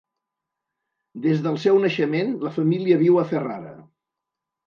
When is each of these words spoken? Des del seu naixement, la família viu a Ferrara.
Des 1.25 1.43
del 1.47 1.59
seu 1.65 1.77
naixement, 1.83 2.33
la 2.47 2.53
família 2.57 2.99
viu 3.03 3.19
a 3.19 3.27
Ferrara. 3.35 3.77